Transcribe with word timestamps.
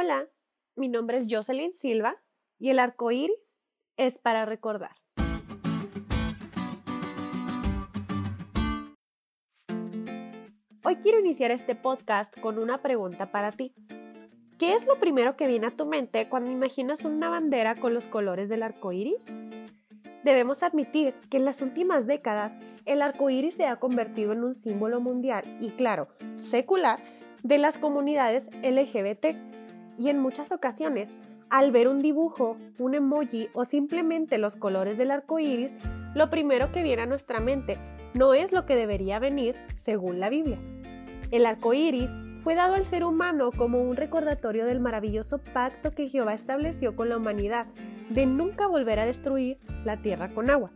Hola, 0.00 0.28
mi 0.76 0.86
nombre 0.86 1.18
es 1.18 1.26
Jocelyn 1.28 1.74
Silva 1.74 2.22
y 2.56 2.70
el 2.70 2.78
arco 2.78 3.10
iris 3.10 3.58
es 3.96 4.20
para 4.20 4.44
recordar. 4.44 4.92
Hoy 10.84 10.96
quiero 11.02 11.18
iniciar 11.18 11.50
este 11.50 11.74
podcast 11.74 12.38
con 12.38 12.60
una 12.60 12.80
pregunta 12.80 13.32
para 13.32 13.50
ti. 13.50 13.74
¿Qué 14.56 14.74
es 14.74 14.86
lo 14.86 15.00
primero 15.00 15.34
que 15.34 15.48
viene 15.48 15.66
a 15.66 15.72
tu 15.72 15.84
mente 15.84 16.28
cuando 16.28 16.52
imaginas 16.52 17.04
una 17.04 17.28
bandera 17.28 17.74
con 17.74 17.92
los 17.92 18.06
colores 18.06 18.48
del 18.48 18.62
arco 18.62 18.92
iris? 18.92 19.26
Debemos 20.22 20.62
admitir 20.62 21.14
que 21.28 21.38
en 21.38 21.44
las 21.44 21.60
últimas 21.60 22.06
décadas 22.06 22.56
el 22.86 23.02
arco 23.02 23.30
iris 23.30 23.56
se 23.56 23.66
ha 23.66 23.80
convertido 23.80 24.32
en 24.32 24.44
un 24.44 24.54
símbolo 24.54 25.00
mundial 25.00 25.42
y, 25.60 25.70
claro, 25.70 26.06
secular 26.34 27.00
de 27.42 27.58
las 27.58 27.78
comunidades 27.78 28.48
LGBT 28.62 29.58
y 29.98 30.08
en 30.08 30.18
muchas 30.18 30.52
ocasiones, 30.52 31.14
al 31.50 31.72
ver 31.72 31.88
un 31.88 31.98
dibujo, 32.00 32.56
un 32.78 32.94
emoji 32.94 33.48
o 33.54 33.64
simplemente 33.64 34.38
los 34.38 34.56
colores 34.56 34.98
del 34.98 35.10
arco 35.10 35.38
iris, 35.38 35.76
lo 36.14 36.30
primero 36.30 36.72
que 36.72 36.82
viene 36.82 37.02
a 37.02 37.06
nuestra 37.06 37.40
mente 37.40 37.76
no 38.14 38.34
es 38.34 38.52
lo 38.52 38.64
que 38.64 38.76
debería 38.76 39.18
venir 39.18 39.56
según 39.76 40.20
la 40.20 40.28
Biblia. 40.28 40.58
El 41.30 41.46
arco 41.46 41.74
iris 41.74 42.10
fue 42.42 42.54
dado 42.54 42.74
al 42.74 42.86
ser 42.86 43.04
humano 43.04 43.50
como 43.54 43.82
un 43.82 43.96
recordatorio 43.96 44.64
del 44.64 44.80
maravilloso 44.80 45.38
pacto 45.38 45.90
que 45.90 46.08
Jehová 46.08 46.34
estableció 46.34 46.96
con 46.96 47.08
la 47.08 47.16
humanidad 47.16 47.66
de 48.08 48.26
nunca 48.26 48.66
volver 48.66 49.00
a 49.00 49.06
destruir 49.06 49.58
la 49.84 50.00
tierra 50.00 50.30
con 50.30 50.48
agua. 50.48 50.70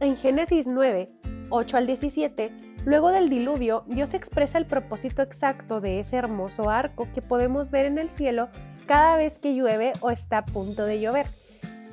En 0.00 0.16
Génesis 0.16 0.66
9, 0.66 1.10
8 1.50 1.76
al 1.76 1.86
17, 1.86 2.52
Luego 2.86 3.10
del 3.10 3.28
diluvio, 3.28 3.82
Dios 3.88 4.14
expresa 4.14 4.58
el 4.58 4.64
propósito 4.64 5.20
exacto 5.20 5.80
de 5.80 5.98
ese 5.98 6.18
hermoso 6.18 6.70
arco 6.70 7.08
que 7.12 7.20
podemos 7.20 7.72
ver 7.72 7.84
en 7.84 7.98
el 7.98 8.10
cielo 8.10 8.48
cada 8.86 9.16
vez 9.16 9.40
que 9.40 9.56
llueve 9.56 9.92
o 10.02 10.10
está 10.10 10.38
a 10.38 10.44
punto 10.44 10.84
de 10.84 11.00
llover. 11.00 11.26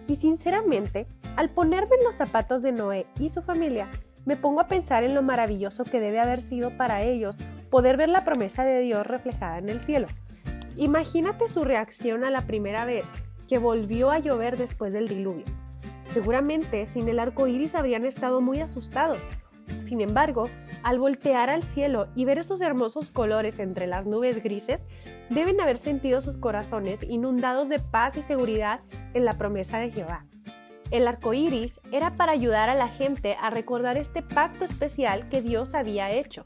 Y 0.06 0.18
sinceramente, 0.18 1.08
al 1.36 1.50
ponerme 1.50 1.96
en 1.98 2.04
los 2.04 2.14
zapatos 2.14 2.62
de 2.62 2.74
Noé 2.74 3.08
y 3.20 3.30
su 3.30 3.42
familia, 3.42 3.90
me 4.26 4.36
pongo 4.38 4.62
a 4.62 4.68
pensar 4.68 5.04
en 5.04 5.16
lo 5.16 5.24
maravilloso 5.24 5.84
que 5.84 6.00
debe 6.00 6.20
haber 6.20 6.44
sido 6.44 6.78
para 6.78 7.02
ellos 7.02 7.38
poder 7.72 7.98
ver 7.98 8.10
la 8.10 8.24
promesa 8.24 8.64
de 8.64 8.82
Dios 8.82 9.08
reflejada 9.08 9.58
en 9.58 9.70
el 9.70 9.80
cielo. 9.80 10.06
Imagínate 10.76 11.48
su 11.48 11.64
reacción 11.64 12.24
a 12.24 12.30
la 12.30 12.42
primera 12.42 12.86
vez 12.86 13.08
que 13.50 13.58
volvió 13.58 14.12
a 14.12 14.20
llover 14.20 14.58
después 14.58 14.94
del 14.94 15.08
diluvio. 15.08 15.46
Seguramente 16.14 16.86
sin 16.86 17.10
el 17.10 17.18
arco 17.18 17.48
iris 17.48 17.74
habrían 17.74 18.06
estado 18.06 18.42
muy 18.42 18.62
asustados 18.62 19.24
sin 19.94 20.02
embargo, 20.02 20.50
al 20.82 20.98
voltear 20.98 21.52
al 21.52 21.62
cielo 21.62 22.08
y 22.16 22.26
ver 22.26 22.40
esos 22.40 22.62
hermosos 22.62 23.12
colores 23.12 23.60
entre 23.60 23.86
las 23.86 24.08
nubes 24.08 24.42
grises, 24.42 24.88
deben 25.30 25.62
haber 25.62 25.78
sentido 25.78 26.20
sus 26.20 26.36
corazones 26.36 27.04
inundados 27.04 27.70
de 27.70 27.78
paz 27.78 28.18
y 28.18 28.24
seguridad 28.24 28.80
en 29.14 29.24
la 29.24 29.34
promesa 29.34 29.78
de 29.78 29.92
Jehová. 29.92 30.26
El 30.90 31.08
arco 31.08 31.36
iris 31.36 31.80
era 31.92 32.18
para 32.18 32.32
ayudar 32.32 32.70
a 32.70 32.74
la 32.74 32.88
gente 32.88 33.38
a 33.40 33.52
recordar 33.52 33.98
este 33.98 34.24
pacto 34.24 34.66
especial 34.66 35.30
que 35.30 35.44
Dios 35.44 35.76
había 35.76 36.10
hecho. 36.10 36.44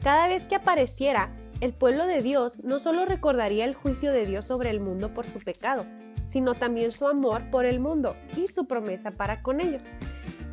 Cada 0.00 0.28
vez 0.28 0.46
que 0.46 0.54
apareciera, 0.54 1.34
el 1.60 1.74
pueblo 1.74 2.06
de 2.06 2.22
Dios 2.22 2.62
no 2.62 2.78
solo 2.78 3.06
recordaría 3.06 3.64
el 3.64 3.74
juicio 3.74 4.12
de 4.12 4.24
Dios 4.24 4.44
sobre 4.44 4.70
el 4.70 4.78
mundo 4.78 5.12
por 5.12 5.26
su 5.26 5.40
pecado, 5.40 5.84
sino 6.26 6.54
también 6.54 6.92
su 6.92 7.08
amor 7.08 7.50
por 7.50 7.64
el 7.64 7.80
mundo 7.80 8.14
y 8.36 8.46
su 8.46 8.68
promesa 8.68 9.10
para 9.10 9.42
con 9.42 9.60
ellos. 9.60 9.82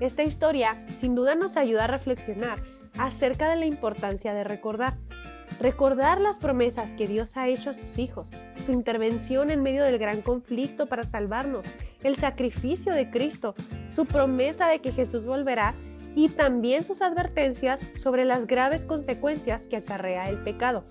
Esta 0.02 0.24
historia 0.24 0.76
sin 0.96 1.14
duda 1.14 1.36
nos 1.36 1.58
ayuda 1.58 1.84
a 1.84 1.88
reflexionar 1.88 2.58
acerca 2.98 3.48
de 3.48 3.56
la 3.56 3.68
importancia 3.68 4.34
de 4.34 4.44
recordar. 4.44 4.98
Recordar 5.60 6.20
las 6.20 6.40
promesas 6.40 6.94
que 6.94 7.08
Dios 7.08 7.38
ha 7.38 7.48
hecho 7.48 7.70
a 7.70 7.74
sus 7.74 8.00
hijos, 8.00 8.32
su 8.66 8.72
intervención 8.72 9.52
en 9.52 9.62
medio 9.62 9.84
del 9.84 10.00
gran 10.00 10.24
conflicto 10.24 10.88
para 10.88 11.04
salvarnos, 11.04 11.68
el 12.02 12.16
sacrificio 12.16 12.96
de 12.96 13.12
Cristo, 13.12 13.54
su 13.90 14.08
promesa 14.08 14.68
de 14.70 14.80
que 14.80 14.92
Jesús 14.92 15.28
volverá 15.28 15.76
y 16.16 16.30
también 16.30 16.84
sus 16.84 17.04
advertencias 17.04 17.88
sobre 17.96 18.26
las 18.26 18.48
graves 18.48 18.86
consecuencias 18.86 19.68
que 19.68 19.78
acarrea 19.78 20.24
el 20.24 20.38
pecado. 20.44 20.84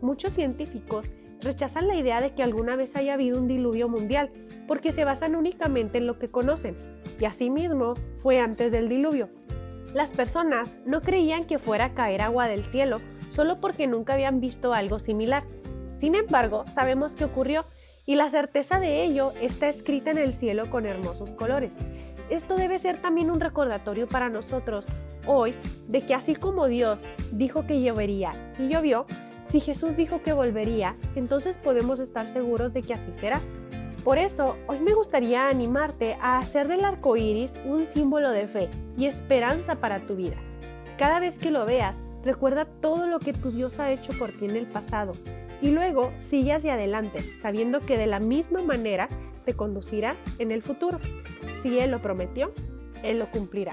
Muchos 0.00 0.32
científicos 0.32 1.12
rechazan 1.48 1.88
la 1.88 1.96
idea 1.96 2.20
de 2.20 2.34
que 2.34 2.42
alguna 2.42 2.76
vez 2.76 2.94
haya 2.94 3.14
habido 3.14 3.38
un 3.38 3.48
diluvio 3.48 3.88
mundial 3.88 4.30
porque 4.66 4.92
se 4.92 5.04
basan 5.04 5.34
únicamente 5.34 5.96
en 5.96 6.06
lo 6.06 6.18
que 6.18 6.30
conocen, 6.30 6.76
y 7.18 7.24
asimismo 7.24 7.94
fue 8.22 8.38
antes 8.38 8.70
del 8.70 8.90
diluvio. 8.90 9.30
Las 9.94 10.12
personas 10.12 10.76
no 10.84 11.00
creían 11.00 11.44
que 11.44 11.58
fuera 11.58 11.86
a 11.86 11.94
caer 11.94 12.20
agua 12.20 12.46
del 12.46 12.64
cielo 12.64 13.00
solo 13.30 13.60
porque 13.60 13.86
nunca 13.86 14.12
habían 14.12 14.40
visto 14.40 14.74
algo 14.74 14.98
similar. 14.98 15.44
Sin 15.92 16.14
embargo, 16.14 16.66
sabemos 16.66 17.16
que 17.16 17.24
ocurrió 17.24 17.64
y 18.04 18.16
la 18.16 18.28
certeza 18.28 18.78
de 18.78 19.04
ello 19.04 19.32
está 19.40 19.68
escrita 19.68 20.10
en 20.10 20.18
el 20.18 20.34
cielo 20.34 20.68
con 20.68 20.84
hermosos 20.84 21.32
colores. 21.32 21.78
Esto 22.28 22.56
debe 22.56 22.78
ser 22.78 22.98
también 22.98 23.30
un 23.30 23.40
recordatorio 23.40 24.06
para 24.06 24.28
nosotros 24.28 24.86
hoy 25.26 25.54
de 25.88 26.02
que 26.02 26.14
así 26.14 26.34
como 26.34 26.66
Dios 26.66 27.04
dijo 27.32 27.66
que 27.66 27.80
llovería 27.80 28.32
y 28.58 28.68
llovió, 28.68 29.06
si 29.48 29.60
Jesús 29.60 29.96
dijo 29.96 30.22
que 30.22 30.32
volvería, 30.32 30.94
entonces 31.16 31.58
podemos 31.58 32.00
estar 32.00 32.28
seguros 32.28 32.74
de 32.74 32.82
que 32.82 32.92
así 32.92 33.12
será. 33.12 33.40
Por 34.04 34.18
eso, 34.18 34.56
hoy 34.66 34.78
me 34.78 34.94
gustaría 34.94 35.48
animarte 35.48 36.16
a 36.20 36.38
hacer 36.38 36.68
del 36.68 36.84
arco 36.84 37.16
iris 37.16 37.56
un 37.64 37.84
símbolo 37.84 38.30
de 38.30 38.46
fe 38.46 38.68
y 38.96 39.06
esperanza 39.06 39.76
para 39.76 40.06
tu 40.06 40.16
vida. 40.16 40.36
Cada 40.98 41.18
vez 41.18 41.38
que 41.38 41.50
lo 41.50 41.64
veas, 41.64 41.96
recuerda 42.22 42.66
todo 42.66 43.06
lo 43.06 43.18
que 43.18 43.32
tu 43.32 43.50
Dios 43.50 43.80
ha 43.80 43.90
hecho 43.90 44.12
por 44.18 44.32
ti 44.32 44.44
en 44.44 44.56
el 44.56 44.66
pasado 44.66 45.12
y 45.60 45.70
luego 45.70 46.12
sigue 46.18 46.52
hacia 46.52 46.74
adelante, 46.74 47.24
sabiendo 47.38 47.80
que 47.80 47.96
de 47.96 48.06
la 48.06 48.20
misma 48.20 48.62
manera 48.62 49.08
te 49.44 49.54
conducirá 49.54 50.14
en 50.38 50.52
el 50.52 50.62
futuro. 50.62 51.00
Si 51.62 51.78
Él 51.78 51.90
lo 51.90 52.00
prometió, 52.00 52.52
Él 53.02 53.18
lo 53.18 53.30
cumplirá. 53.30 53.72